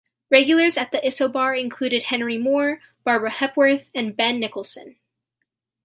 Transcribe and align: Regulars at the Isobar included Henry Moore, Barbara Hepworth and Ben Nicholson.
Regulars 0.31 0.77
at 0.77 0.89
the 0.89 0.97
Isobar 0.97 1.53
included 1.53 2.01
Henry 2.01 2.35
Moore, 2.35 2.81
Barbara 3.03 3.29
Hepworth 3.29 3.91
and 3.93 4.17
Ben 4.17 4.39
Nicholson. 4.39 4.95